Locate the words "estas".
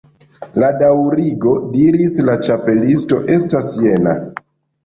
3.37-3.73